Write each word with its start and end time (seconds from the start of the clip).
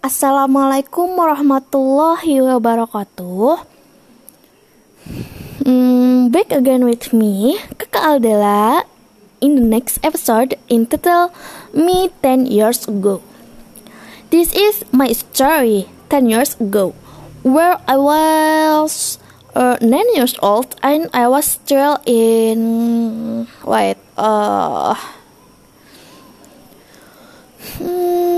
Assalamualaikum 0.00 1.12
warahmatullahi 1.12 2.40
wabarakatuh. 2.40 3.68
Mm, 5.68 6.32
back 6.32 6.48
again 6.56 6.88
with 6.88 7.12
me, 7.12 7.60
Kakak 7.76 8.16
Aldela, 8.16 8.88
in 9.44 9.60
the 9.60 9.66
next 9.68 10.00
episode 10.00 10.56
entitled 10.72 11.36
Me 11.76 12.08
10 12.24 12.48
Years 12.48 12.88
Ago. 12.88 13.20
This 14.32 14.56
is 14.56 14.88
my 14.88 15.12
story 15.12 15.92
10 16.08 16.32
years 16.32 16.56
ago, 16.56 16.96
where 17.44 17.76
I 17.84 18.00
was 18.00 19.20
uh, 19.52 19.76
9 19.84 20.16
years 20.16 20.32
old 20.40 20.80
and 20.80 21.12
I 21.12 21.28
was 21.28 21.44
still 21.44 22.00
in. 22.08 23.44
Wait, 23.68 24.00
uh. 24.16 24.96
Hmm, 27.76 28.29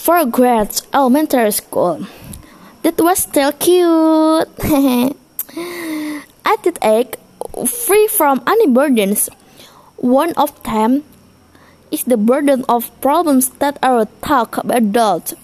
for 0.00 0.24
grades 0.24 0.82
elementary 0.94 1.52
school. 1.52 2.06
That 2.82 2.96
was 2.98 3.18
still 3.18 3.52
cute. 3.52 4.48
I 6.44 6.56
did 6.62 6.78
age, 6.82 7.20
free 7.68 8.08
from 8.08 8.42
any 8.46 8.66
burdens. 8.66 9.28
One 9.96 10.32
of 10.40 10.56
them 10.64 11.04
is 11.90 12.04
the 12.04 12.16
burden 12.16 12.64
of 12.68 12.88
problems 13.02 13.50
that 13.60 13.78
are 13.82 14.08
talked 14.24 14.66
by 14.66 14.76
adults. 14.76 15.34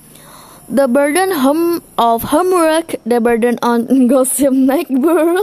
The 0.68 0.88
burden 0.88 1.30
hum 1.30 1.82
of 1.98 2.32
homework, 2.32 2.96
the 3.04 3.20
burden 3.20 3.58
on 3.62 4.06
gossip 4.08 4.52
neighbor, 4.52 5.36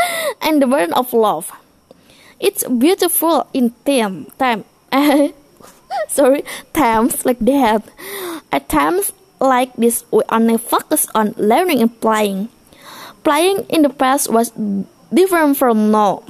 and 0.40 0.62
the 0.62 0.66
burden 0.66 0.94
of 0.94 1.12
love. 1.12 1.50
It's 2.38 2.62
beautiful 2.68 3.46
in 3.52 3.74
time, 3.84 4.30
time. 4.38 4.64
sorry, 6.08 6.44
times 6.72 7.26
like 7.26 7.38
that. 7.40 7.82
At 8.52 8.68
times 8.68 9.12
like 9.40 9.74
this, 9.76 10.04
we 10.12 10.20
only 10.28 10.58
focus 10.58 11.08
on 11.14 11.34
learning 11.38 11.80
and 11.80 11.90
playing. 12.00 12.50
Playing 13.24 13.64
in 13.72 13.80
the 13.80 13.88
past 13.88 14.30
was 14.30 14.52
different 15.12 15.56
from 15.56 15.90
now. 15.90 16.22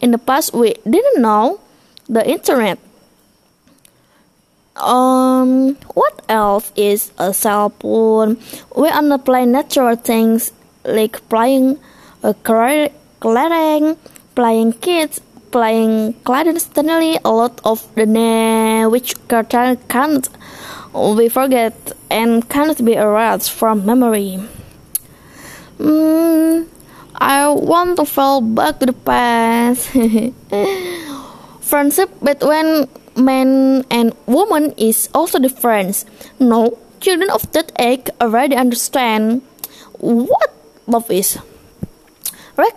In 0.00 0.10
the 0.10 0.18
past, 0.18 0.52
we 0.52 0.74
didn't 0.82 1.22
know 1.22 1.60
the 2.08 2.26
internet. 2.28 2.78
Um, 4.74 5.76
what 5.94 6.20
else 6.28 6.72
is 6.74 7.12
a 7.18 7.32
cell 7.32 7.70
phone? 7.70 8.36
We 8.74 8.90
only 8.90 9.18
play 9.18 9.46
natural 9.46 9.94
things 9.94 10.50
like 10.84 11.22
playing 11.28 11.78
a 12.24 12.34
cladding, 12.34 13.96
playing 14.34 14.72
kids, 14.82 15.20
playing 15.52 16.14
clandestinely 16.24 17.20
a 17.24 17.30
lot 17.30 17.60
of 17.64 17.86
the 17.94 18.06
name 18.06 18.90
which 18.90 19.14
can't 19.28 20.28
we 20.94 21.28
forget 21.28 21.74
and 22.10 22.48
cannot 22.48 22.84
be 22.84 22.94
erased 22.94 23.50
from 23.50 23.84
memory. 23.84 24.38
Mm, 25.78 26.68
I 27.16 27.48
want 27.48 27.98
to 27.98 28.04
fall 28.04 28.40
back 28.40 28.78
to 28.78 28.86
the 28.86 28.92
past. 28.92 29.90
Friendship 31.60 32.10
between 32.22 32.86
man 33.16 33.84
and 33.90 34.14
woman 34.26 34.72
is 34.76 35.08
also 35.14 35.38
different. 35.38 36.04
No, 36.38 36.78
children 37.00 37.30
of 37.30 37.50
that 37.52 37.72
age 37.78 38.06
already 38.20 38.54
understand 38.54 39.42
what 39.98 40.54
love 40.86 41.10
is. 41.10 41.38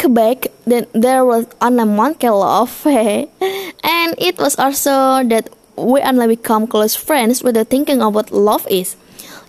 back 0.09 0.47
then 0.65 0.87
there 0.93 1.23
was 1.23 1.45
only 1.61 1.85
one 1.85 2.15
love, 2.21 2.81
and 2.85 4.09
it 4.17 4.37
was 4.39 4.57
also 4.57 5.23
that 5.23 5.49
we 5.77 6.01
only 6.01 6.27
become 6.27 6.67
close 6.67 6.95
friends 6.95 7.43
with 7.43 7.55
the 7.55 7.63
thinking 7.65 8.01
of 8.01 8.15
what 8.15 8.31
love 8.31 8.67
is. 8.69 8.95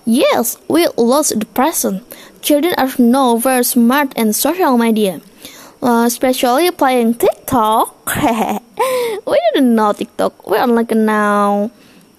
Yes, 0.04 0.56
we 0.68 0.86
lost 0.96 1.38
the 1.38 1.46
present. 1.46 2.02
Children 2.40 2.74
are 2.78 2.90
now 2.98 3.36
very 3.36 3.64
smart 3.64 4.16
in 4.16 4.32
social 4.32 4.78
media, 4.78 5.20
uh, 5.82 6.04
especially 6.06 6.70
playing 6.70 7.14
TikTok. 7.14 8.14
we 9.26 9.40
didn't 9.52 9.74
know 9.74 9.92
TikTok. 9.92 10.46
We 10.46 10.58
only 10.58 10.84
know 10.94 11.70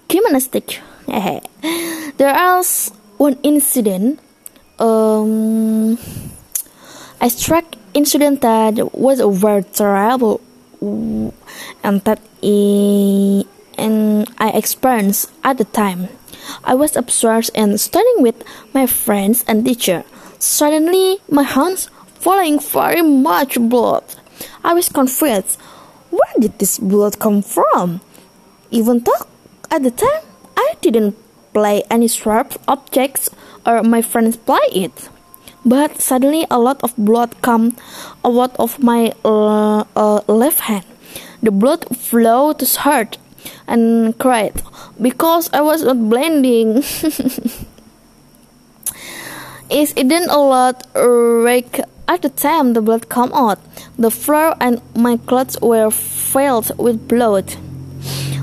gymnastics. 0.08 0.78
there 1.06 2.34
was 2.34 2.92
one 3.16 3.38
incident. 3.42 4.20
Um, 4.78 5.98
I 7.20 7.28
struck 7.28 7.64
incident 7.94 8.40
that 8.42 8.94
was 8.94 9.20
very 9.20 9.64
terrible, 9.64 10.40
and 10.80 12.00
that 12.04 12.20
and 12.42 13.44
I 14.40 14.48
experienced 14.48 15.30
at 15.44 15.58
the 15.58 15.64
time. 15.64 16.08
I 16.64 16.74
was 16.74 16.96
absorbed 16.96 17.50
in 17.54 17.76
studying 17.76 18.22
with 18.22 18.42
my 18.72 18.86
friends 18.86 19.44
and 19.46 19.64
teacher. 19.64 20.02
Suddenly, 20.38 21.18
my 21.28 21.42
hands 21.42 21.90
falling 22.14 22.58
very 22.58 23.02
much 23.02 23.60
blood. 23.60 24.04
I 24.64 24.72
was 24.72 24.88
confused. 24.88 25.60
Where 26.08 26.34
did 26.40 26.58
this 26.58 26.78
blood 26.78 27.18
come 27.18 27.42
from? 27.42 28.00
Even 28.70 29.00
though 29.00 29.28
at 29.70 29.82
the 29.82 29.90
time 29.90 30.24
I 30.56 30.74
didn't 30.80 31.16
play 31.52 31.82
any 31.90 32.08
sharp 32.08 32.54
objects 32.66 33.28
or 33.66 33.82
my 33.82 34.00
friends 34.00 34.36
play 34.38 34.66
it. 34.72 35.10
But 35.64 36.00
suddenly 36.00 36.46
a 36.50 36.58
lot 36.58 36.82
of 36.82 36.96
blood 36.96 37.36
come 37.42 37.76
out 38.24 38.56
of 38.56 38.82
my 38.82 39.12
uh, 39.22 39.84
uh, 39.94 40.22
left 40.26 40.60
hand. 40.60 40.84
The 41.42 41.50
blood 41.50 41.84
flowed 41.96 42.58
to 42.60 42.80
heart 42.80 43.18
and 43.70 44.18
cried 44.18 44.60
because 45.00 45.48
I 45.52 45.62
was 45.62 45.82
not 45.82 46.10
blending. 46.10 46.82
it 49.70 49.94
didn't 49.94 50.30
a 50.30 50.38
lot 50.38 50.84
at 52.10 52.22
the 52.22 52.28
time 52.34 52.74
the 52.74 52.82
blood 52.82 53.08
come 53.08 53.32
out. 53.32 53.60
The 53.96 54.10
floor 54.10 54.56
and 54.60 54.82
my 54.96 55.16
clothes 55.16 55.56
were 55.62 55.90
filled 55.90 56.76
with 56.76 57.06
blood. 57.06 57.54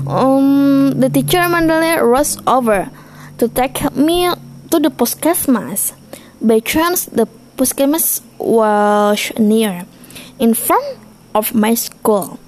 Um, 0.06 0.98
the 0.98 1.10
teacher 1.10 1.40
immediately 1.42 2.00
rushed 2.00 2.40
over 2.46 2.90
to 3.36 3.48
take 3.48 3.92
me 3.94 4.30
to 4.70 4.80
the 4.80 4.88
puskesmas. 4.88 5.92
By 6.40 6.60
chance, 6.60 7.04
the 7.04 7.28
puskesmas 7.58 8.22
was 8.38 9.32
near, 9.38 9.84
in 10.38 10.54
front 10.54 10.98
of 11.34 11.54
my 11.54 11.74
school. 11.74 12.38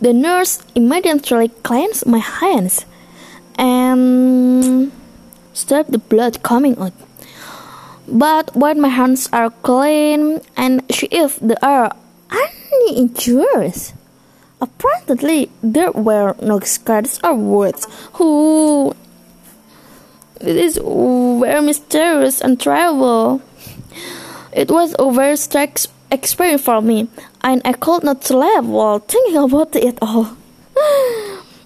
The 0.00 0.14
nurse 0.14 0.62
immediately 0.74 1.48
cleansed 1.62 2.06
my 2.06 2.18
hands 2.18 2.86
and 3.58 4.90
stopped 5.52 5.92
the 5.92 5.98
blood 5.98 6.42
coming 6.42 6.78
out. 6.78 6.94
But 8.08 8.56
when 8.56 8.80
my 8.80 8.88
hands 8.88 9.28
are 9.30 9.50
clean 9.62 10.40
and 10.56 10.82
she 10.90 11.06
if 11.10 11.38
there 11.40 11.62
are 11.62 11.94
any 12.32 12.96
injuries, 12.96 13.92
apparently 14.60 15.50
there 15.62 15.92
were 15.92 16.34
no 16.40 16.60
scars 16.60 17.20
or 17.22 17.34
wounds. 17.34 17.86
Who? 18.14 18.96
This 20.40 20.76
is 20.76 20.82
very 20.82 21.60
mysterious 21.60 22.40
and 22.40 22.58
terrible. 22.58 23.42
It 24.52 24.70
was 24.70 24.96
very 24.98 25.36
strange 25.36 25.86
experience 26.10 26.62
for 26.62 26.80
me, 26.80 27.08
and 27.42 27.62
I 27.64 27.72
could 27.72 28.04
not 28.04 28.24
sleep 28.24 28.64
while 28.64 28.98
thinking 28.98 29.36
about 29.36 29.76
it 29.76 29.98
all. 30.02 30.36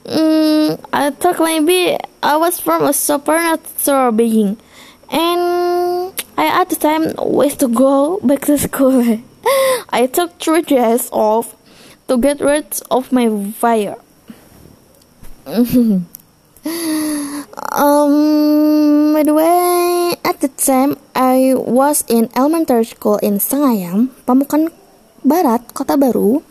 mm, 0.04 0.80
I 0.92 1.10
thought 1.10 1.40
maybe 1.40 1.96
I 2.22 2.36
was 2.36 2.60
from 2.60 2.84
a 2.84 2.92
supernatural 2.92 4.12
being, 4.12 4.56
and 5.10 6.22
I 6.36 6.60
at 6.60 6.70
the 6.70 6.76
time 6.76 7.14
wish 7.18 7.56
to 7.56 7.68
go 7.68 8.20
back 8.22 8.42
to 8.42 8.58
school. 8.58 9.18
I 9.90 10.06
took 10.06 10.38
three 10.38 10.62
days 10.62 11.08
off 11.12 11.54
to 12.08 12.18
get 12.18 12.40
rid 12.40 12.80
of 12.90 13.12
my 13.12 13.52
fire. 13.52 13.96
um, 17.72 19.12
by 19.12 19.22
the 19.22 19.34
way, 19.34 20.16
at 20.24 20.40
the 20.40 20.48
time 20.48 20.96
I 21.14 21.52
was 21.54 22.04
in 22.08 22.30
elementary 22.36 22.84
school 22.84 23.18
in 23.18 23.36
Sangayam, 23.36 24.08
Pamukan 24.26 24.72
Barat, 25.24 25.74
Kota 25.74 25.96
Baru. 25.96 26.42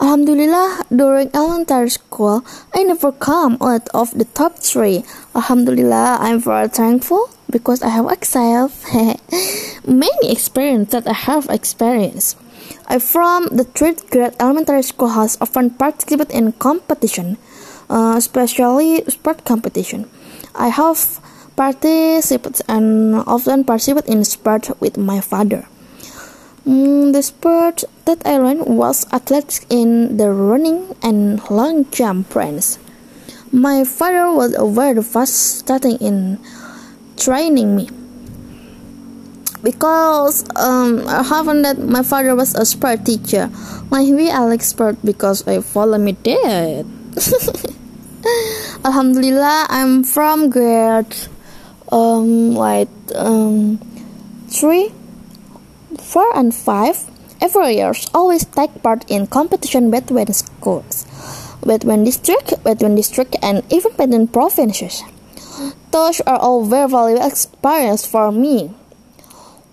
Alhamdulillah, 0.00 0.84
during 0.94 1.30
elementary 1.32 1.88
school, 1.88 2.44
I 2.74 2.82
never 2.82 3.12
come 3.12 3.56
out 3.62 3.88
of 3.94 4.12
the 4.12 4.26
top 4.36 4.58
three. 4.58 5.04
Alhamdulillah, 5.34 6.18
I'm 6.20 6.40
very 6.40 6.68
thankful 6.68 7.30
because 7.48 7.80
I 7.80 7.88
have 7.88 8.10
excelled 8.10 8.72
many 9.88 10.28
experience 10.28 10.90
that 10.92 11.08
I 11.08 11.14
have 11.14 11.48
experienced. 11.48 12.36
I 12.86 12.98
from 12.98 13.48
the 13.48 13.64
third 13.64 14.04
grade 14.10 14.36
elementary 14.40 14.82
school 14.82 15.16
has 15.16 15.38
often 15.40 15.70
participated 15.70 16.32
in 16.32 16.52
competition, 16.52 17.38
uh, 17.94 18.14
especially 18.18 19.04
sport 19.06 19.44
competition. 19.44 20.10
I 20.54 20.68
have 20.68 21.20
participated 21.54 22.60
and 22.68 23.14
often 23.26 23.62
participated 23.62 24.10
in 24.10 24.24
sport 24.24 24.68
with 24.80 24.98
my 24.98 25.20
father. 25.20 25.66
Mm, 26.66 27.12
the 27.12 27.22
sport 27.22 27.84
that 28.04 28.26
I 28.26 28.38
learned 28.38 28.66
was 28.66 29.06
athletics 29.12 29.64
in 29.70 30.16
the 30.16 30.30
running 30.30 30.96
and 31.02 31.38
long 31.48 31.88
jump 31.90 32.30
friends. 32.30 32.80
My 33.52 33.84
father 33.84 34.32
was 34.32 34.58
a 34.58 34.66
very 34.66 35.02
fast 35.02 35.62
starting 35.62 35.96
in 35.98 36.40
training 37.16 37.76
me. 37.76 37.88
because 39.64 40.44
um, 40.60 41.08
I 41.08 41.22
happened 41.22 41.64
that 41.64 41.78
my 41.78 42.02
father 42.02 42.36
was 42.36 42.54
a 42.54 42.66
sport 42.66 43.06
teacher. 43.06 43.48
Maybe 43.90 44.30
I 44.30 44.44
like 44.44 44.60
sport 44.60 44.98
because 45.02 45.48
I 45.48 45.62
follow 45.62 45.96
me 45.96 46.12
dad. 46.12 46.84
Alhamdulillah, 48.84 49.66
I'm 49.68 50.04
from 50.04 50.48
grade 50.48 51.14
um 51.92 52.54
like 52.54 52.88
um 53.14 53.78
three, 54.48 54.92
four, 55.98 56.28
and 56.36 56.54
five. 56.54 56.96
Every 57.40 57.76
year, 57.76 57.92
always 58.14 58.44
take 58.46 58.82
part 58.82 59.04
in 59.10 59.26
competition 59.26 59.90
between 59.90 60.32
schools, 60.32 61.04
between 61.66 62.04
district, 62.04 62.62
between 62.64 62.94
district, 62.94 63.36
and 63.42 63.62
even 63.70 63.92
between 63.96 64.28
provinces. 64.28 65.02
Those 65.90 66.20
are 66.22 66.38
all 66.38 66.64
very 66.64 66.88
valuable 66.88 67.26
experience 67.26 68.06
for 68.06 68.32
me. 68.32 68.72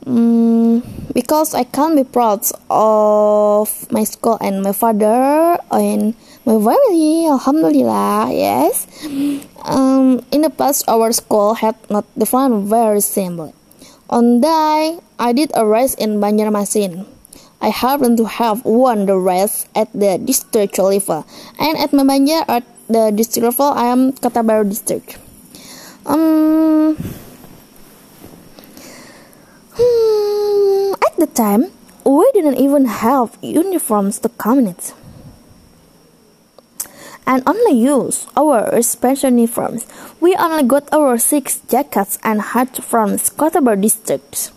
Mm, 0.05 0.81
because 1.13 1.53
I 1.53 1.63
can't 1.63 1.95
be 1.95 2.03
proud 2.03 2.41
of 2.69 3.69
my 3.91 4.03
school 4.03 4.37
and 4.41 4.63
my 4.63 4.73
father 4.73 5.57
and 5.69 6.15
my 6.45 6.57
family. 6.57 7.27
Alhamdulillah, 7.27 8.29
yes. 8.33 8.87
Um, 9.63 10.25
in 10.31 10.41
the 10.41 10.49
past, 10.49 10.85
our 10.87 11.11
school 11.13 11.53
had 11.53 11.75
not 11.89 12.05
defined 12.17 12.67
very 12.67 13.01
simple. 13.01 13.53
On 14.09 14.41
day, 14.41 14.99
I 15.19 15.31
did 15.33 15.51
a 15.55 15.65
race 15.65 15.93
in 15.95 16.19
Banjarmasin. 16.19 17.05
I 17.61 17.69
happened 17.69 18.17
to 18.17 18.25
have 18.25 18.65
won 18.65 19.05
the 19.05 19.17
race 19.17 19.69
at 19.75 19.93
the 19.93 20.17
district 20.17 20.79
level, 20.79 21.25
and 21.59 21.77
at 21.77 21.93
my 21.93 22.03
Banjar 22.03 22.43
at 22.49 22.65
the 22.89 23.11
district 23.13 23.45
level, 23.45 23.69
I 23.71 23.85
am 23.93 24.13
Kota 24.13 24.41
Baru 24.41 24.65
district. 24.65 25.17
Um. 26.05 26.97
Hmm, 29.77 30.93
at 31.05 31.15
the 31.15 31.29
time, 31.31 31.71
we 32.03 32.25
didn't 32.33 32.57
even 32.57 32.85
have 32.85 33.37
uniforms 33.41 34.19
to 34.19 34.29
communicate 34.35 34.93
and 37.25 37.43
only 37.45 37.79
use 37.79 38.27
our 38.35 38.81
special 38.81 39.29
uniforms. 39.29 39.85
We 40.19 40.35
only 40.35 40.63
got 40.63 40.91
our 40.93 41.17
six 41.17 41.59
jackets 41.69 42.17
and 42.23 42.41
hats 42.41 42.79
from 42.79 43.17
Baru 43.37 43.75
district. 43.75 44.51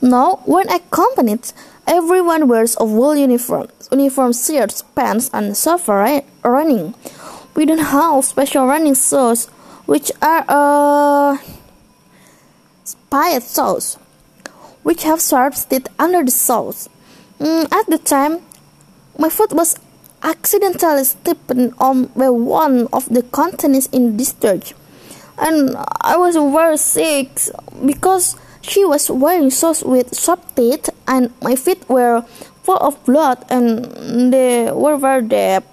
Now, 0.00 0.40
when 0.44 0.68
I 0.70 0.76
accompanied, 0.76 1.52
everyone 1.86 2.48
wears 2.48 2.76
a 2.80 2.84
wool 2.84 3.14
uniform, 3.16 3.68
uniform 3.90 4.32
shirts, 4.32 4.82
pants, 4.94 5.30
and 5.32 5.56
suffer 5.56 6.22
running. 6.44 6.94
We 7.54 7.66
don't 7.66 7.78
have 7.78 8.24
special 8.24 8.66
running 8.66 8.94
shoes, 8.94 9.46
which 9.86 10.10
are 10.20 10.44
uh, 10.48 11.38
spied 12.84 13.42
shoes 13.42 13.98
which 14.82 15.04
have 15.04 15.20
sharp 15.20 15.54
teeth 15.54 15.88
under 15.98 16.24
the 16.24 16.30
soles. 16.30 16.88
Mm, 17.38 17.72
at 17.72 17.86
the 17.86 17.98
time, 17.98 18.40
my 19.18 19.28
foot 19.28 19.52
was 19.52 19.78
accidentally 20.22 21.04
stepped 21.04 21.50
on 21.78 22.04
one 22.14 22.88
of 22.92 23.08
the 23.08 23.22
contents 23.22 23.86
in 23.86 24.16
this 24.16 24.32
church, 24.34 24.74
and 25.38 25.76
I 26.00 26.16
was 26.16 26.36
very 26.36 26.78
sick 26.78 27.30
because 27.84 28.36
she 28.60 28.84
was 28.84 29.10
wearing 29.10 29.50
shoes 29.50 29.82
with 29.82 30.18
sharp 30.18 30.40
teeth, 30.54 30.90
and 31.06 31.32
my 31.42 31.56
feet 31.56 31.88
were 31.88 32.22
full 32.62 32.78
of 32.78 33.04
blood, 33.04 33.44
and 33.50 34.32
they 34.32 34.70
were 34.70 34.96
very 34.96 35.22
deep. 35.22 35.64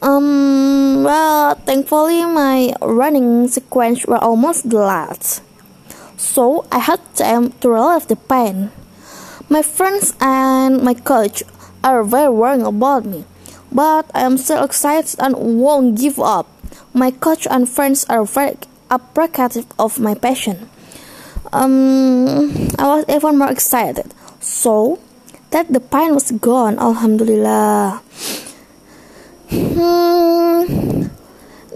Um, 0.00 1.04
well, 1.04 1.54
thankfully, 1.54 2.24
my 2.24 2.74
running 2.80 3.46
sequence 3.48 4.04
were 4.06 4.18
almost 4.18 4.68
the 4.68 4.78
last 4.78 5.42
so 6.22 6.64
I 6.70 6.78
had 6.78 7.00
time 7.14 7.50
to 7.60 7.68
relieve 7.68 8.06
the 8.06 8.16
pain. 8.16 8.70
My 9.48 9.62
friends 9.62 10.14
and 10.20 10.82
my 10.82 10.94
coach 10.94 11.42
are 11.84 12.04
very 12.04 12.30
worrying 12.30 12.62
about 12.62 13.04
me, 13.04 13.24
but 13.70 14.10
I 14.14 14.22
am 14.22 14.38
still 14.38 14.64
excited 14.64 15.18
and 15.18 15.36
won't 15.60 15.98
give 15.98 16.18
up. 16.18 16.46
My 16.94 17.10
coach 17.10 17.46
and 17.50 17.68
friends 17.68 18.04
are 18.08 18.24
very 18.24 18.56
appreciative 18.90 19.66
of 19.78 19.98
my 19.98 20.14
passion. 20.14 20.68
Um, 21.52 22.50
I 22.78 22.86
was 22.86 23.04
even 23.08 23.38
more 23.38 23.50
excited. 23.50 24.14
So 24.40 24.98
that 25.50 25.72
the 25.72 25.80
pain 25.80 26.14
was 26.14 26.30
gone, 26.32 26.78
Alhamdulillah. 26.78 28.02
Hmm, 29.50 31.08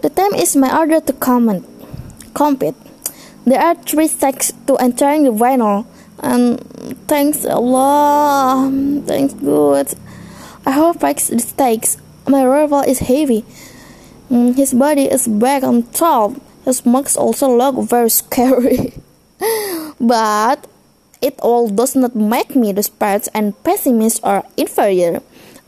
the 0.03 0.11
time 0.11 0.35
is 0.35 0.57
my 0.57 0.77
order 0.77 1.01
to 1.01 1.13
comment, 1.13 1.65
compete. 2.35 2.75
There 3.45 3.61
are 3.61 3.75
three 3.75 4.09
steps 4.09 4.53
to 4.67 4.77
entering 4.77 5.25
the 5.25 5.31
vinyl, 5.31 5.87
and 6.21 6.61
thanks 7.09 7.45
Allah, 7.45 8.71
thanks 9.07 9.35
good. 9.35 9.95
I 10.65 10.73
hope 10.73 11.01
fix 11.01 11.29
the 11.29 11.39
stakes. 11.39 11.97
My 12.29 12.45
rival 12.45 12.81
is 12.81 12.99
heavy. 13.01 13.45
Mm, 14.31 14.57
his 14.57 14.75
body 14.75 15.05
is 15.05 15.29
back 15.29 15.63
on 15.63 15.85
top. 15.85 16.33
His 16.65 16.85
marks 16.85 17.17
also 17.17 17.49
look 17.57 17.89
very 17.89 18.11
scary. 18.11 18.95
but 20.01 20.67
it 21.23 21.39
all 21.41 21.69
does 21.69 21.95
not 21.95 22.17
make 22.17 22.57
me 22.57 22.73
desperate 22.73 23.29
and 23.35 23.55
pessimist 23.63 24.21
or 24.25 24.43
inferior. 24.57 25.23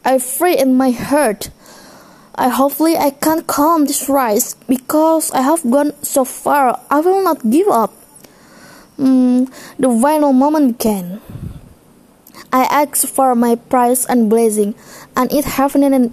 I 0.05 0.19
free 0.19 0.57
in 0.57 0.77
my 0.77 0.91
heart. 0.91 1.51
I 2.35 2.49
hopefully 2.49 2.97
I 2.97 3.11
can 3.11 3.43
calm 3.43 3.87
this 3.87 4.09
rise 4.09 4.55
because 4.67 5.31
I 5.33 5.43
have 5.43 5.69
gone 5.69 5.93
so 6.03 6.25
far. 6.25 6.81
I 6.91 7.01
will 7.01 7.23
not 7.23 7.51
give 7.51 7.69
up. 7.69 7.93
Mm, 8.99 9.47
the 9.79 9.89
final 10.03 10.33
moment 10.33 10.79
began. 10.79 11.21
I 12.53 12.65
asked 12.65 13.07
for 13.07 13.35
my 13.35 13.55
prize 13.55 14.05
and 14.07 14.29
blessing, 14.29 14.75
and 15.17 15.33
it 15.33 15.45
happened. 15.45 15.95
And 15.95 16.13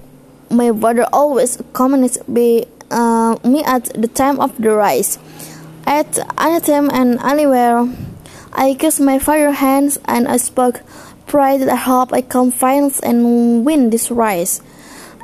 my 0.51 0.71
father 0.71 1.07
always 1.11 1.57
comments 1.73 2.17
be 2.31 2.67
uh, 2.91 3.37
me 3.43 3.63
at 3.63 3.85
the 3.95 4.07
time 4.07 4.39
of 4.39 4.55
the 4.61 4.69
rise. 4.71 5.17
At 5.87 6.19
any 6.37 6.59
time 6.61 6.89
and 6.91 7.19
anywhere, 7.21 7.89
I 8.53 8.75
kissed 8.75 9.01
my 9.01 9.17
father's 9.17 9.57
hands 9.57 9.97
and 10.05 10.27
I 10.27 10.37
spoke, 10.37 10.81
"Pray 11.25 11.57
that 11.57 11.69
I 11.69 11.75
hope 11.75 12.13
I 12.13 12.21
can 12.21 12.51
finance 12.51 12.99
and 12.99 13.65
win 13.65 13.89
this 13.89 14.11
race." 14.11 14.61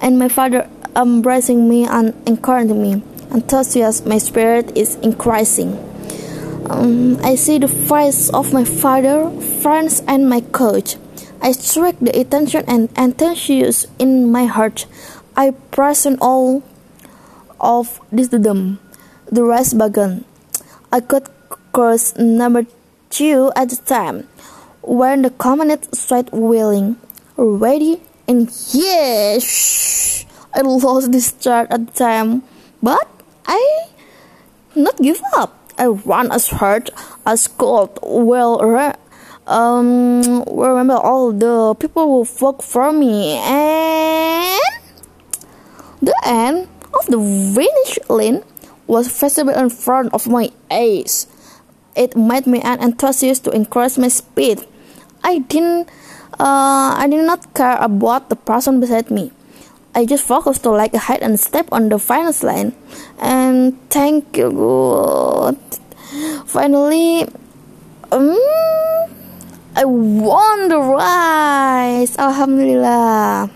And 0.02 0.18
my 0.18 0.30
father 0.30 0.68
embracing 0.96 1.70
me 1.70 1.86
and 1.86 2.14
encouraging 2.26 2.82
me. 2.82 3.04
Enthusiasm, 3.30 4.10
my 4.10 4.18
spirit 4.18 4.76
is 4.76 4.96
increasing. 5.04 5.91
Um, 6.72 7.20
I 7.20 7.36
see 7.36 7.60
the 7.60 7.68
face 7.68 8.30
of 8.30 8.54
my 8.54 8.64
father, 8.64 9.30
friends, 9.60 10.02
and 10.08 10.30
my 10.30 10.40
coach. 10.40 10.96
I 11.42 11.52
strike 11.52 12.00
the 12.00 12.18
attention 12.18 12.64
and 12.66 12.88
enthusiasm 12.96 13.92
in 14.00 14.32
my 14.32 14.46
heart. 14.46 14.86
I 15.36 15.52
present 15.76 16.20
all 16.22 16.64
of 17.60 18.00
this 18.10 18.30
to 18.30 18.40
them. 18.40 18.80
The 19.28 19.44
rest 19.44 19.78
began. 19.78 20.24
I 20.94 21.02
got 21.02 21.28
course 21.74 22.16
number 22.16 22.66
two 23.10 23.52
at 23.56 23.70
the 23.70 23.76
time, 23.76 24.28
when 24.82 25.24
the 25.24 25.30
community 25.32 25.88
started 25.92 26.32
wheeling, 26.32 26.96
ready 27.36 28.02
and 28.28 28.48
yes. 28.72 30.26
I 30.56 30.62
lost 30.62 31.12
this 31.12 31.34
chart 31.34 31.68
at 31.72 31.88
the 31.88 31.94
time, 31.94 32.44
but 32.82 33.08
I 33.46 33.88
not 34.76 34.96
give 34.98 35.22
up. 35.36 35.61
I 35.82 35.88
run 36.06 36.30
as 36.30 36.62
hard 36.62 36.94
as 37.26 37.50
cold. 37.50 37.98
Well, 38.06 38.62
um, 39.48 40.46
remember 40.46 40.94
all 40.94 41.34
the 41.34 41.74
people 41.74 42.06
who 42.06 42.46
work 42.46 42.62
for 42.62 42.94
me, 42.94 43.42
and 43.42 44.62
the 45.98 46.14
end 46.22 46.70
of 46.94 47.10
the 47.10 47.18
finish 47.18 47.98
line 48.14 48.46
was 48.86 49.10
visible 49.10 49.58
in 49.58 49.72
front 49.74 50.14
of 50.14 50.30
my 50.30 50.52
eyes. 50.70 51.26
It 51.98 52.16
made 52.16 52.46
me 52.46 52.62
an 52.62 52.78
enthusiast 52.78 53.46
to 53.46 53.50
increase 53.50 53.98
my 53.98 54.10
speed. 54.10 54.62
I 55.24 55.40
didn't, 55.40 55.90
uh, 56.38 56.94
I 56.94 57.08
did 57.10 57.26
not 57.26 57.56
care 57.56 57.82
about 57.82 58.30
the 58.30 58.36
person 58.36 58.80
beside 58.80 59.10
me. 59.10 59.34
I 59.94 60.06
just 60.06 60.24
focused 60.24 60.64
to 60.64 60.72
like 60.72 60.94
ahead 60.94 61.22
and 61.22 61.40
step 61.40 61.68
on 61.72 61.90
the 61.90 62.00
finish 62.00 62.44
line. 62.44 62.74
And 63.20 63.76
thank 63.90 64.38
you, 64.38 64.52
God. 64.52 65.58
Finally, 66.46 67.28
um, 68.12 68.36
I 69.76 69.84
won 69.84 70.70
the 70.70 70.80
race. 70.80 72.18
Alhamdulillah. 72.18 73.50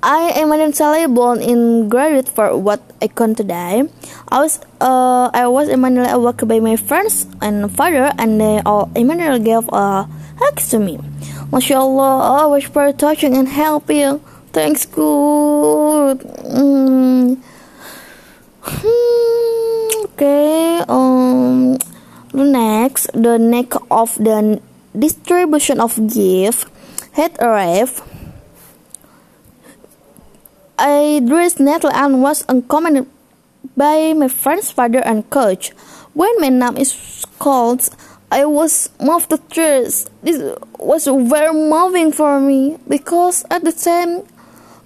I 0.00 0.30
am 0.38 0.52
an 0.52 1.14
born 1.14 1.42
in 1.42 1.88
graduate 1.88 2.28
for 2.28 2.56
what 2.56 2.80
I 3.02 3.08
can 3.08 3.34
today. 3.34 3.82
I 4.28 4.38
was 4.38 4.60
uh 4.80 5.30
I 5.34 5.48
was 5.48 5.68
immediately 5.68 6.12
awoke 6.12 6.46
by 6.46 6.60
my 6.60 6.76
friends 6.76 7.26
and 7.42 7.66
father 7.74 8.12
and 8.16 8.40
they 8.40 8.62
all 8.64 8.90
immediately 8.94 9.42
gave 9.42 9.66
a 9.72 10.06
hug 10.38 10.56
to 10.70 10.78
me. 10.78 10.98
MashaAllah, 11.50 12.42
I 12.42 12.46
was 12.46 12.64
very 12.70 12.92
touching 12.92 13.36
and 13.36 13.48
helping. 13.48 14.20
Thanks, 14.58 14.86
good. 14.86 16.18
Mm. 16.18 17.38
Hmm, 18.58 19.88
okay. 20.10 20.82
Um, 20.90 21.78
next, 22.34 23.06
the 23.14 23.38
neck 23.38 23.78
of 23.88 24.18
the 24.18 24.58
distribution 24.98 25.78
of 25.78 25.94
gifts 26.10 26.66
had 27.12 27.38
arrived, 27.38 28.02
I 30.76 31.22
dressed 31.22 31.60
neatly 31.60 31.94
and 31.94 32.20
was 32.20 32.42
accompanied 32.50 33.06
by 33.76 34.12
my 34.12 34.26
friend's 34.26 34.74
father 34.74 35.06
and 35.06 35.22
coach. 35.30 35.70
When 36.18 36.34
my 36.42 36.48
name 36.50 36.82
is 36.82 37.22
called, 37.38 37.88
I 38.26 38.44
was 38.44 38.90
moved 38.98 39.30
to 39.30 39.38
tears. 39.38 40.10
This 40.26 40.42
was 40.82 41.06
very 41.06 41.54
moving 41.54 42.10
for 42.10 42.40
me 42.40 42.78
because 42.88 43.46
at 43.54 43.62
the 43.62 43.70
time, 43.70 44.26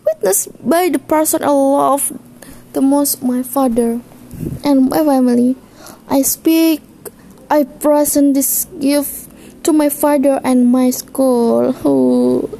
witnessed 0.05 0.51
by 0.69 0.89
the 0.89 0.99
person 0.99 1.43
I 1.43 1.49
love 1.49 2.13
the 2.73 2.81
most, 2.81 3.23
my 3.23 3.43
father 3.43 4.01
and 4.65 4.91
my 4.91 5.05
family. 5.05 5.57
I 6.09 6.23
speak, 6.23 6.83
I 7.51 7.65
present 7.65 8.35
this 8.35 8.67
gift 8.81 9.29
to 9.65 9.73
my 9.73 9.89
father 9.89 10.41
and 10.45 10.71
my 10.71 10.91
school. 10.91 11.73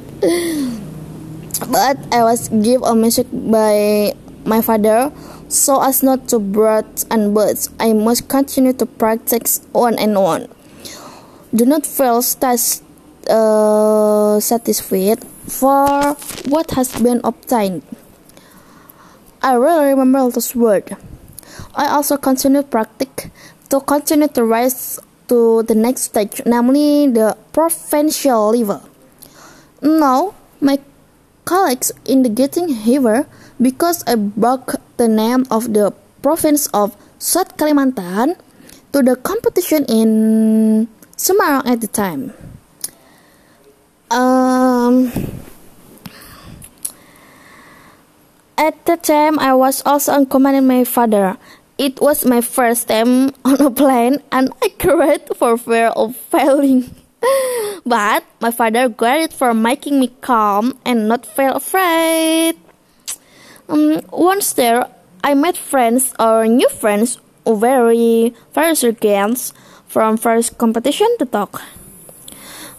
but 1.71 1.97
I 2.11 2.23
was 2.23 2.49
given 2.49 2.83
a 2.87 2.95
message 2.95 3.27
by 3.31 4.13
my 4.45 4.61
father 4.61 5.11
so 5.47 5.81
as 5.81 6.03
not 6.03 6.27
to 6.29 6.39
brat 6.39 7.05
and 7.11 7.33
birds. 7.33 7.69
I 7.79 7.93
must 7.93 8.27
continue 8.27 8.73
to 8.73 8.85
practice 8.85 9.61
on 9.73 9.97
and 9.99 10.17
on. 10.17 10.47
Do 11.53 11.65
not 11.65 11.85
feel 11.85 12.23
uh, 13.29 14.39
satisfied 14.39 15.23
for 15.47 16.15
what 16.47 16.71
has 16.71 16.93
been 17.01 17.21
obtained. 17.23 17.83
I 19.41 19.55
really 19.55 19.91
remember 19.91 20.29
this 20.31 20.55
word. 20.55 20.95
I 21.75 21.87
also 21.87 22.17
continue 22.17 22.63
practice 22.63 23.29
to 23.69 23.81
continue 23.81 24.27
to 24.29 24.43
rise 24.43 24.99
to 25.27 25.63
the 25.63 25.75
next 25.75 26.13
stage, 26.13 26.41
namely 26.45 27.07
the 27.07 27.35
provincial 27.51 28.55
level. 28.55 28.87
Now, 29.81 30.35
my 30.61 30.79
colleagues 31.45 31.91
in 32.05 32.23
the 32.23 32.29
getting 32.29 32.69
here 32.69 33.27
because 33.59 34.03
I 34.07 34.15
broke 34.15 34.75
the 34.97 35.07
name 35.07 35.45
of 35.51 35.73
the 35.73 35.91
province 36.21 36.67
of 36.71 36.95
South 37.19 37.57
Kalimantan 37.57 38.37
to 38.93 39.01
the 39.01 39.15
competition 39.17 39.85
in 39.89 40.87
Semarang 41.17 41.65
at 41.65 41.81
the 41.81 41.87
time. 41.87 42.31
Um, 44.13 45.09
at 48.57 48.85
the 48.85 48.95
time, 48.95 49.39
I 49.39 49.55
was 49.57 49.81
also 49.85 50.21
accompanying 50.21 50.67
my 50.67 50.83
father. 50.83 51.37
It 51.79 51.99
was 51.99 52.23
my 52.23 52.41
first 52.41 52.87
time 52.87 53.33
on 53.45 53.57
a 53.59 53.71
plane, 53.71 54.21
and 54.31 54.53
I 54.61 54.69
cried 54.77 55.25
for 55.35 55.57
fear 55.57 55.87
of 55.97 56.15
failing. 56.29 56.93
but 57.85 58.23
my 58.39 58.51
father 58.51 58.87
grateful 58.87 59.49
for 59.49 59.53
making 59.53 59.99
me 59.99 60.13
calm 60.21 60.77
and 60.85 61.07
not 61.07 61.25
feel 61.25 61.57
afraid. 61.57 62.53
Um, 63.67 64.01
once 64.11 64.53
there, 64.53 64.93
I 65.23 65.33
met 65.33 65.57
friends 65.57 66.13
or 66.19 66.45
new 66.45 66.69
friends 66.69 67.17
very 67.47 68.33
various 68.53 68.85
games 68.99 69.53
from 69.87 70.17
first 70.17 70.57
competition 70.57 71.09
to 71.19 71.25
talk. 71.25 71.61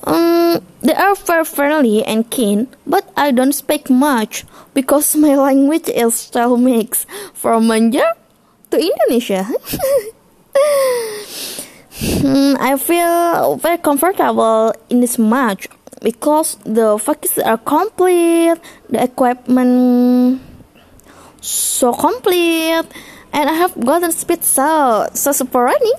Um, 0.05 0.61
they 0.83 0.93
are 0.95 1.15
very 1.15 1.45
friendly 1.45 2.05
and 2.05 2.29
keen, 2.31 2.69
but 2.87 3.09
I 3.17 3.31
don't 3.33 3.55
speak 3.55 3.89
much 3.89 4.45
because 4.75 5.17
my 5.17 5.35
language 5.35 5.89
is 5.89 6.15
still 6.15 6.57
mixed 6.57 7.09
from 7.33 7.69
Banjar 7.69 8.13
to 8.71 8.77
Indonesia. 8.77 9.49
Hmm, 11.95 12.59
I 12.59 12.77
feel 12.77 13.57
very 13.57 13.79
comfortable 13.79 14.75
in 14.91 14.99
this 15.01 15.17
match 15.17 15.69
because 16.03 16.59
the 16.67 16.99
facilities 16.99 17.39
are 17.39 17.57
complete, 17.57 18.59
the 18.91 19.05
equipment 19.05 20.43
so 21.41 21.93
complete, 21.93 22.83
and 23.33 23.45
I 23.49 23.55
have 23.55 23.79
gotten 23.79 24.11
speed 24.11 24.43
so 24.43 25.07
so 25.15 25.31
super 25.31 25.71
running. 25.71 25.99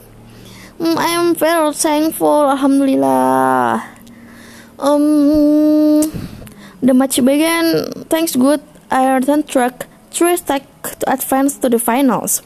Hmm, 0.84 1.00
I 1.00 1.16
am 1.16 1.34
very 1.34 1.72
thankful, 1.72 2.52
Alhamdulillah. 2.52 3.95
Um, 4.80 6.02
the 6.82 6.94
match 6.94 7.16
began. 7.24 8.06
Thanks 8.10 8.36
good. 8.36 8.62
I 8.92 9.14
returned 9.16 9.48
track 9.48 9.88
three 10.12 10.38
stack 10.38 10.64
to 11.00 11.12
advance 11.12 11.58
to 11.60 11.70
the 11.70 11.80
finals. 11.80 12.42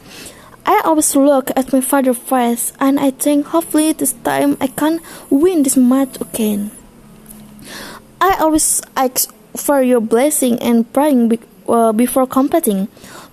I 0.65 0.81
always 0.85 1.15
look 1.15 1.51
at 1.55 1.73
my 1.73 1.81
father's 1.81 2.17
face 2.17 2.73
and 2.79 2.99
I 2.99 3.11
think 3.11 3.47
hopefully 3.47 3.91
this 3.91 4.13
time 4.13 4.57
I 4.61 4.67
can 4.67 4.99
win 5.29 5.63
this 5.63 5.75
match 5.75 6.21
again. 6.21 6.71
I 8.21 8.37
always 8.39 8.81
ask 8.95 9.33
for 9.55 9.81
your 9.81 10.01
blessing 10.01 10.59
and 10.59 10.91
praying 10.93 11.29
be- 11.29 11.39
uh, 11.67 11.91
before 11.91 12.27
competing 12.27 12.87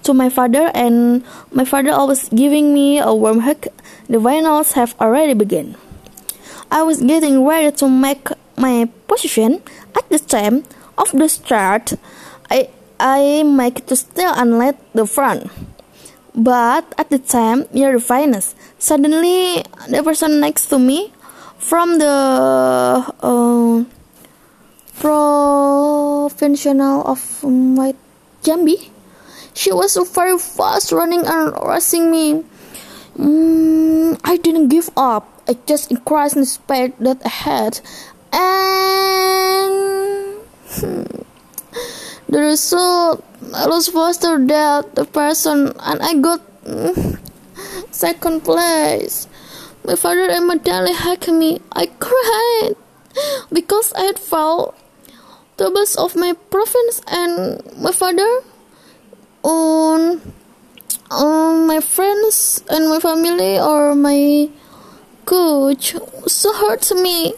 to 0.05 0.15
my 0.15 0.29
father 0.31 0.71
and 0.75 1.25
my 1.53 1.65
father 1.65 1.91
always 1.91 2.29
giving 2.31 2.73
me 2.73 2.99
a 2.99 3.13
warm 3.13 3.41
hug. 3.41 3.67
The 4.09 4.21
finals 4.21 4.73
have 4.73 4.95
already 5.01 5.35
begun. 5.35 5.77
I 6.71 6.83
was 6.83 7.03
getting 7.03 7.45
ready 7.45 7.71
to 7.77 7.89
make 7.89 8.29
my 8.59 8.89
position 9.07 9.63
at 9.97 10.09
the 10.09 10.19
time 10.19 10.65
of 10.99 11.13
the 11.13 11.29
start. 11.29 11.95
I 12.51 12.71
I 12.99 13.43
make 13.43 13.87
to 13.87 13.97
still 13.97 14.33
and 14.33 14.59
let 14.59 14.81
the 14.95 15.07
front. 15.07 15.51
But 16.35 16.95
at 16.99 17.09
the 17.09 17.19
time 17.19 17.65
near 17.73 17.93
the 17.93 18.01
finest, 18.01 18.57
suddenly 18.79 19.65
the 19.89 20.03
person 20.05 20.41
next 20.41 20.69
to 20.69 20.79
me 20.79 21.13
from 21.57 21.99
the 21.99 22.13
uh, 23.21 23.85
provincial 25.01 26.81
of 27.07 27.43
my 27.43 27.95
Jambi, 28.43 28.91
she 29.55 29.73
was 29.73 29.97
very 30.15 30.39
fast 30.39 30.93
running 30.93 31.25
and 31.27 31.53
racing 31.67 32.11
me. 32.11 32.45
Mm, 33.17 34.21
I 34.23 34.37
didn't 34.37 34.69
give 34.69 34.91
up. 34.97 35.43
I 35.49 35.57
just 35.67 35.91
increased 35.91 36.35
the 36.35 36.45
speed 36.45 36.93
that 37.01 37.25
I 37.25 37.29
had, 37.29 37.81
and 38.37 39.73
the 42.29 42.41
result 42.41 43.25
I 43.55 43.67
was 43.67 43.89
faster 43.89 44.37
than 44.39 44.85
the 44.95 45.05
person 45.05 45.73
and 45.81 46.03
I 46.03 46.15
got 46.21 46.41
second 47.91 48.45
place. 48.45 49.27
My 49.85 49.97
father 49.97 50.29
and 50.29 50.47
my 50.47 50.57
dad 50.57 50.89
hugged 50.93 51.33
me. 51.33 51.61
I 51.73 51.87
cried 51.87 52.75
because 53.53 53.93
I 53.95 54.03
had 54.03 54.19
felt 54.19 54.77
the 55.57 55.71
best 55.71 55.97
of 55.99 56.17
my 56.17 56.35
province 56.51 57.01
and 57.09 57.63
my 57.81 57.93
father 57.93 58.43
on 59.43 60.21
on 61.11 61.67
my 61.67 61.81
friends 61.81 62.63
and 62.69 62.89
my 62.89 62.99
family 62.99 63.59
or 63.59 63.95
my 63.95 64.51
coach 65.25 65.95
so 66.27 66.53
hurt 66.53 66.91
me. 66.93 67.35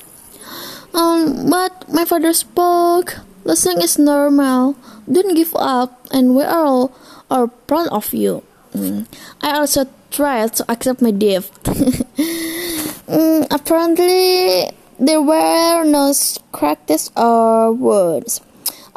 Um, 0.94 1.50
but 1.50 1.88
my 1.88 2.04
father 2.04 2.32
spoke. 2.32 3.16
Listening 3.44 3.82
is 3.82 3.98
normal. 3.98 4.76
Don't 5.10 5.34
give 5.34 5.54
up, 5.56 6.06
and 6.10 6.34
we 6.34 6.42
are 6.42 6.64
all 6.64 6.92
are 7.30 7.46
proud 7.46 7.88
of 7.88 8.12
you. 8.12 8.42
Mm. 8.72 9.06
I 9.42 9.58
also 9.58 9.86
tried 10.10 10.54
to 10.54 10.70
accept 10.70 11.00
my 11.02 11.10
gift. 11.10 11.62
mm, 11.64 13.46
apparently, 13.50 14.70
there 14.98 15.22
were 15.22 15.84
no 15.84 16.12
scratches 16.12 17.10
or 17.16 17.72
wounds. 17.72 18.40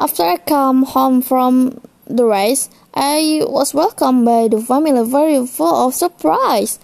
After 0.00 0.22
I 0.24 0.36
come 0.36 0.82
home 0.84 1.22
from 1.22 1.80
the 2.06 2.24
race, 2.24 2.68
I 2.94 3.42
was 3.46 3.72
welcomed 3.72 4.24
by 4.24 4.48
the 4.48 4.60
family 4.60 5.04
very 5.08 5.46
full 5.46 5.86
of 5.88 5.94
surprise. 5.94 6.78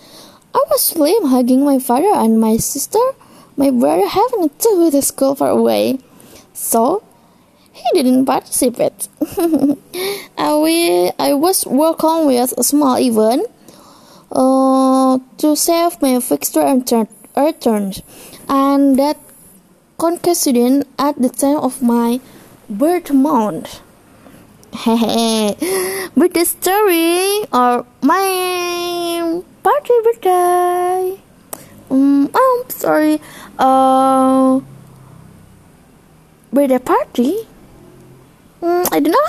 I 0.55 0.65
was 0.71 0.83
slim 0.83 1.27
hugging 1.27 1.65
my 1.65 1.79
father 1.79 2.13
and 2.15 2.41
my 2.41 2.57
sister, 2.57 3.03
my 3.59 3.71
brother 3.71 4.07
having 4.07 4.49
to 4.49 4.69
go 4.79 4.91
to 4.91 5.03
school 5.03 5.35
far 5.35 5.51
away. 5.51 5.99
So 6.55 7.03
he 7.73 8.03
didn't 8.03 8.25
participate. 8.25 9.09
I, 10.39 11.13
I 11.19 11.35
was 11.35 11.67
working 11.67 12.27
with 12.27 12.55
a 12.57 12.63
small 12.63 12.99
event 12.99 13.47
uh, 14.33 15.19
to 15.39 15.57
save 15.57 16.01
my 16.01 16.21
fixture 16.21 16.61
and 16.61 16.89
returns, 17.37 18.03
and 18.49 18.99
that 18.99 19.19
coincided 19.99 20.87
at 20.99 21.21
the 21.21 21.29
time 21.29 21.59
of 21.59 21.83
my 21.83 22.21
birth 22.71 23.13
month. 23.13 23.81
but 24.85 26.35
the 26.35 26.45
story 26.45 27.45
or 27.53 27.87
my 28.03 29.43
party 29.63 29.95
birthday. 30.05 31.28
Um, 31.91 32.31
oh, 32.35 32.63
I'm 32.65 32.71
sorry. 32.71 33.21
Uh, 33.59 34.61
birthday 36.53 36.79
party 36.79 37.47
Mm, 38.61 38.89
I 38.91 38.99
don't 38.99 39.15
know. 39.15 39.29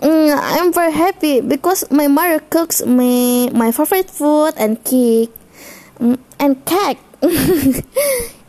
mm, 0.08 0.38
I'm 0.40 0.72
very 0.72 0.92
happy 0.92 1.42
because 1.42 1.84
my 1.90 2.06
mother 2.08 2.40
cooks 2.48 2.84
me 2.86 3.50
my 3.50 3.70
favorite 3.70 4.08
food 4.08 4.52
and 4.56 4.82
cake. 4.82 5.30
Mm, 6.00 6.18
and 6.40 6.64
cake. 6.64 6.98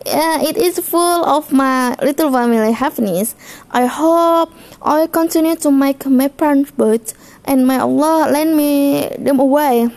yeah, 0.06 0.42
it 0.48 0.56
is 0.56 0.80
full 0.80 1.26
of 1.26 1.52
my 1.52 1.96
little 2.02 2.32
family 2.32 2.72
happiness. 2.72 3.36
I 3.70 3.86
hope 3.86 4.54
I 4.82 5.08
continue 5.08 5.58
to 5.58 5.72
make 5.72 6.06
my 6.06 6.30
parents 6.30 6.72
birds 6.72 7.14
and 7.44 7.68
may 7.68 7.80
Allah 7.80 8.32
lend 8.32 8.56
me 8.56 9.10
them 9.20 9.42
away 9.42 9.90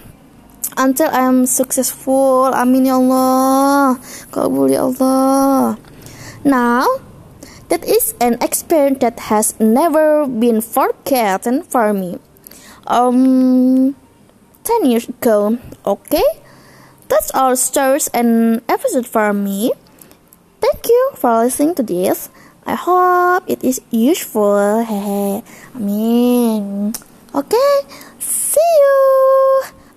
until 0.76 1.09
I 1.11 1.26
am 1.26 1.47
successful. 1.47 2.52
Amin 2.54 2.87
ya 2.87 2.97
Allah. 3.00 3.99
Kabul 4.30 4.71
ya 4.71 4.88
Allah. 4.88 5.76
Now, 6.45 6.87
that 7.68 7.83
is 7.85 8.14
an 8.21 8.38
experience 8.40 9.00
that 9.00 9.33
has 9.33 9.59
never 9.59 10.26
been 10.26 10.61
forgotten 10.61 11.62
for 11.64 11.92
me. 11.92 12.21
Um, 12.87 13.97
10 14.64 14.87
years 14.87 15.09
ago. 15.09 15.59
Okay? 15.85 16.25
That's 17.09 17.30
all 17.35 17.56
stories 17.56 18.09
and 18.14 18.62
episode 18.68 19.06
for 19.06 19.33
me. 19.33 19.73
Thank 20.61 20.87
you 20.88 21.11
for 21.14 21.38
listening 21.38 21.75
to 21.76 21.83
this. 21.83 22.30
I 22.66 22.75
hope 22.75 23.45
it 23.47 23.62
is 23.62 23.80
useful. 23.90 24.83
Hehe. 24.83 25.47
Amin. 25.76 26.95
Okay, 27.30 27.73
see 28.18 28.59
you. 28.59 29.86